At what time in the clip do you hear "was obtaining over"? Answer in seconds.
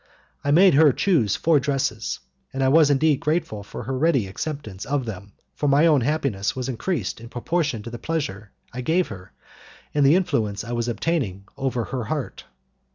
10.71-11.83